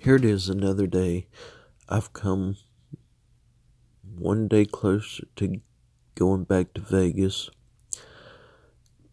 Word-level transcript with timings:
here 0.00 0.16
it 0.16 0.24
is 0.24 0.48
another 0.48 0.86
day. 0.86 1.26
I've 1.88 2.12
come 2.12 2.56
one 4.16 4.46
day 4.46 4.64
closer 4.64 5.26
to 5.36 5.60
going 6.14 6.44
back 6.44 6.72
to 6.74 6.80
Vegas. 6.80 7.50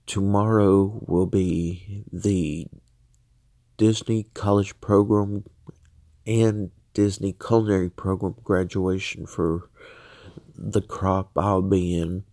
Tomorrow 0.05 1.03
will 1.07 1.25
be 1.25 2.03
the 2.11 2.67
Disney 3.77 4.27
College 4.35 4.79
Program 4.79 5.43
and 6.27 6.69
Disney 6.93 7.33
Culinary 7.33 7.89
Program 7.89 8.35
graduation 8.43 9.25
for 9.25 9.69
the 10.55 10.81
crop 10.81 11.31
I'll 11.35 11.63
be 11.63 11.97
in. 11.97 12.25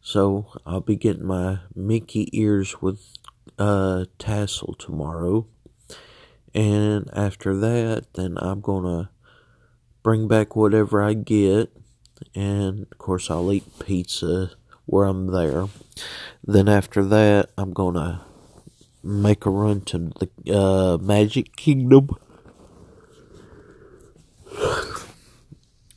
So 0.00 0.52
I'll 0.64 0.80
be 0.80 0.96
getting 0.96 1.26
my 1.26 1.58
Mickey 1.74 2.28
ears 2.32 2.80
with 2.80 3.04
uh, 3.58 4.04
tassel 4.18 4.74
tomorrow. 4.74 5.46
And 6.58 7.08
after 7.12 7.56
that, 7.56 8.14
then 8.14 8.36
I'm 8.38 8.60
gonna 8.60 9.10
bring 10.02 10.26
back 10.26 10.56
whatever 10.56 11.00
I 11.00 11.14
get. 11.14 11.70
And 12.34 12.88
of 12.90 12.98
course, 12.98 13.30
I'll 13.30 13.52
eat 13.52 13.78
pizza 13.78 14.50
where 14.84 15.04
I'm 15.04 15.28
there. 15.28 15.68
Then 16.42 16.68
after 16.68 17.04
that, 17.04 17.50
I'm 17.56 17.72
gonna 17.72 18.22
make 19.04 19.46
a 19.46 19.50
run 19.50 19.82
to 19.82 20.10
the 20.18 20.28
uh, 20.52 20.98
Magic 20.98 21.54
Kingdom. 21.54 22.08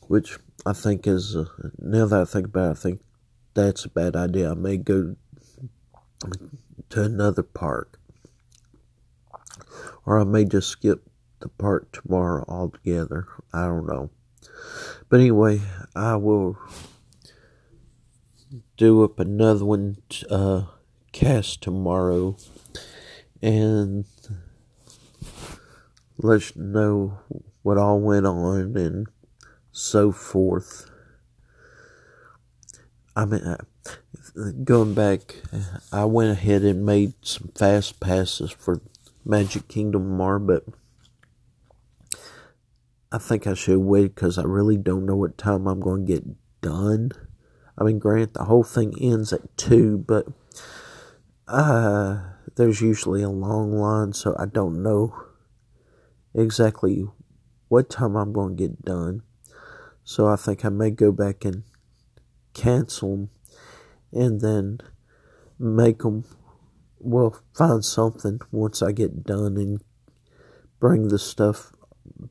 Which 0.06 0.38
I 0.64 0.74
think 0.74 1.08
is, 1.08 1.34
uh, 1.34 1.46
now 1.76 2.06
that 2.06 2.20
I 2.20 2.24
think 2.24 2.46
about 2.46 2.68
it, 2.68 2.70
I 2.70 2.74
think 2.74 3.00
that's 3.54 3.84
a 3.84 3.88
bad 3.88 4.14
idea. 4.14 4.52
I 4.52 4.54
may 4.54 4.76
go 4.76 5.16
to 6.90 7.02
another 7.02 7.42
park. 7.42 7.98
Or 10.04 10.18
I 10.18 10.24
may 10.24 10.44
just 10.44 10.68
skip 10.68 11.08
the 11.40 11.48
part 11.48 11.92
tomorrow 11.92 12.44
altogether. 12.48 13.26
I 13.52 13.66
don't 13.66 13.86
know. 13.86 14.10
But 15.08 15.20
anyway, 15.20 15.60
I 15.94 16.16
will 16.16 16.58
do 18.76 19.04
up 19.04 19.18
another 19.20 19.64
one 19.64 19.96
uh, 20.30 20.64
cast 21.12 21.62
tomorrow 21.62 22.36
and 23.40 24.04
let 26.18 26.54
you 26.54 26.62
know 26.62 27.18
what 27.62 27.78
all 27.78 28.00
went 28.00 28.26
on 28.26 28.76
and 28.76 29.06
so 29.72 30.12
forth. 30.12 30.90
I 33.14 33.24
mean, 33.24 33.56
going 34.64 34.94
back, 34.94 35.36
I 35.92 36.04
went 36.06 36.30
ahead 36.30 36.62
and 36.62 36.86
made 36.86 37.14
some 37.22 37.50
fast 37.54 38.00
passes 38.00 38.50
for 38.50 38.80
Magic 39.24 39.68
Kingdom 39.68 40.02
tomorrow, 40.04 40.38
but 40.38 40.64
I 43.10 43.18
think 43.18 43.46
I 43.46 43.54
should 43.54 43.78
wait 43.78 44.14
because 44.14 44.38
I 44.38 44.42
really 44.42 44.76
don't 44.76 45.06
know 45.06 45.16
what 45.16 45.36
time 45.36 45.66
I'm 45.66 45.80
going 45.80 46.06
to 46.06 46.12
get 46.12 46.24
done. 46.60 47.12
I 47.76 47.84
mean, 47.84 47.98
grant 47.98 48.34
the 48.34 48.44
whole 48.44 48.64
thing 48.64 48.94
ends 49.00 49.32
at 49.32 49.56
2, 49.58 49.98
but 50.06 50.26
uh, 51.48 52.20
there's 52.56 52.80
usually 52.80 53.22
a 53.22 53.30
long 53.30 53.72
line, 53.72 54.12
so 54.12 54.34
I 54.38 54.46
don't 54.46 54.82
know 54.82 55.14
exactly 56.34 57.06
what 57.68 57.90
time 57.90 58.16
I'm 58.16 58.32
going 58.32 58.56
to 58.56 58.62
get 58.62 58.84
done. 58.84 59.22
So 60.04 60.28
I 60.28 60.36
think 60.36 60.64
I 60.64 60.68
may 60.68 60.90
go 60.90 61.12
back 61.12 61.44
and 61.44 61.62
cancel 62.54 63.10
them 63.10 63.30
and 64.12 64.40
then 64.40 64.80
make 65.58 65.98
them, 65.98 66.24
well, 67.02 67.40
find 67.54 67.84
something 67.84 68.40
once 68.50 68.82
I 68.82 68.92
get 68.92 69.24
done 69.24 69.56
and 69.56 69.82
bring 70.80 71.08
the 71.08 71.18
stuff 71.18 71.72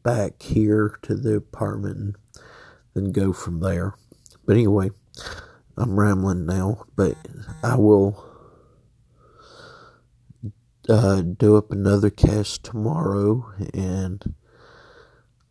back 0.04 0.42
here 0.42 0.98
to 1.04 1.16
the 1.16 1.36
apartment 1.36 1.98
and 1.98 2.16
then 2.94 3.12
go 3.12 3.34
from 3.34 3.60
there. 3.60 3.96
But 4.46 4.56
anyway, 4.56 4.92
I'm 5.78 6.00
rambling 6.00 6.46
now, 6.46 6.86
but 6.96 7.16
I 7.64 7.76
will 7.76 8.24
uh, 10.90 11.22
do 11.22 11.58
up 11.58 11.72
another 11.72 12.10
cast 12.10 12.64
tomorrow 12.64 13.54
and 13.74 14.36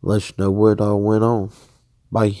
let 0.01 0.29
you 0.29 0.35
know 0.37 0.51
what 0.51 0.81
all 0.81 1.01
went 1.01 1.23
on. 1.23 1.51
Bye. 2.11 2.37